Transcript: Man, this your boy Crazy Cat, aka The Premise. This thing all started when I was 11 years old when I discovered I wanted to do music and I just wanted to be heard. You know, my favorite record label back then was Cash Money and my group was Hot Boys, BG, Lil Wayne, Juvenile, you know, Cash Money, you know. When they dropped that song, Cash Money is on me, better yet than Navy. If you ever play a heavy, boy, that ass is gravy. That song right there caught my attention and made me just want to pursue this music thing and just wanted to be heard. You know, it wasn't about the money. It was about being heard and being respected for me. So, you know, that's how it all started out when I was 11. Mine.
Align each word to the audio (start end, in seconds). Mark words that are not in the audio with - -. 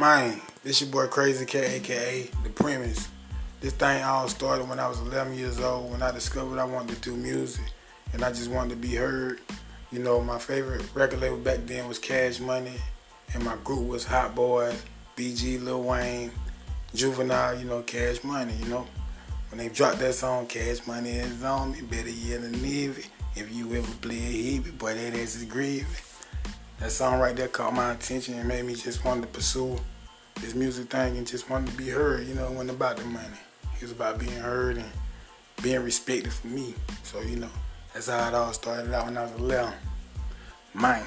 Man, 0.00 0.40
this 0.64 0.80
your 0.80 0.88
boy 0.88 1.08
Crazy 1.08 1.44
Cat, 1.44 1.64
aka 1.64 2.22
The 2.42 2.48
Premise. 2.48 3.06
This 3.60 3.74
thing 3.74 4.02
all 4.02 4.28
started 4.28 4.66
when 4.66 4.78
I 4.78 4.88
was 4.88 4.98
11 4.98 5.34
years 5.36 5.60
old 5.60 5.90
when 5.90 6.00
I 6.00 6.10
discovered 6.10 6.58
I 6.58 6.64
wanted 6.64 6.96
to 6.96 7.10
do 7.10 7.14
music 7.14 7.66
and 8.14 8.24
I 8.24 8.30
just 8.30 8.50
wanted 8.50 8.70
to 8.70 8.76
be 8.76 8.94
heard. 8.94 9.42
You 9.92 9.98
know, 9.98 10.22
my 10.22 10.38
favorite 10.38 10.86
record 10.94 11.20
label 11.20 11.36
back 11.36 11.58
then 11.66 11.86
was 11.86 11.98
Cash 11.98 12.40
Money 12.40 12.72
and 13.34 13.44
my 13.44 13.56
group 13.62 13.86
was 13.86 14.06
Hot 14.06 14.34
Boys, 14.34 14.82
BG, 15.18 15.62
Lil 15.62 15.82
Wayne, 15.82 16.30
Juvenile, 16.94 17.58
you 17.58 17.66
know, 17.66 17.82
Cash 17.82 18.24
Money, 18.24 18.54
you 18.54 18.68
know. 18.70 18.86
When 19.50 19.58
they 19.58 19.68
dropped 19.68 19.98
that 19.98 20.14
song, 20.14 20.46
Cash 20.46 20.86
Money 20.86 21.10
is 21.10 21.44
on 21.44 21.72
me, 21.72 21.82
better 21.82 22.08
yet 22.08 22.40
than 22.40 22.52
Navy. 22.52 23.04
If 23.36 23.54
you 23.54 23.74
ever 23.74 23.92
play 24.00 24.16
a 24.16 24.54
heavy, 24.54 24.70
boy, 24.70 24.94
that 24.94 25.12
ass 25.12 25.36
is 25.36 25.44
gravy. 25.44 25.84
That 26.80 26.90
song 26.90 27.20
right 27.20 27.36
there 27.36 27.48
caught 27.48 27.74
my 27.74 27.92
attention 27.92 28.38
and 28.38 28.48
made 28.48 28.64
me 28.64 28.74
just 28.74 29.04
want 29.04 29.20
to 29.20 29.28
pursue 29.28 29.78
this 30.40 30.54
music 30.54 30.88
thing 30.88 31.18
and 31.18 31.26
just 31.26 31.50
wanted 31.50 31.70
to 31.70 31.76
be 31.76 31.90
heard. 31.90 32.26
You 32.26 32.34
know, 32.34 32.46
it 32.46 32.52
wasn't 32.52 32.70
about 32.70 32.96
the 32.96 33.04
money. 33.04 33.26
It 33.76 33.82
was 33.82 33.92
about 33.92 34.18
being 34.18 34.32
heard 34.32 34.78
and 34.78 34.90
being 35.62 35.84
respected 35.84 36.32
for 36.32 36.46
me. 36.46 36.74
So, 37.02 37.20
you 37.20 37.36
know, 37.36 37.50
that's 37.92 38.08
how 38.08 38.26
it 38.26 38.34
all 38.34 38.54
started 38.54 38.94
out 38.94 39.04
when 39.04 39.18
I 39.18 39.24
was 39.24 39.32
11. 39.32 39.74
Mine. 40.72 41.04